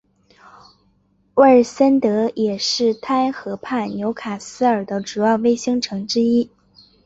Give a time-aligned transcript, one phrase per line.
[1.35, 6.49] 沃尔森德也是泰恩河畔纽卡斯尔的主要卫星城之一。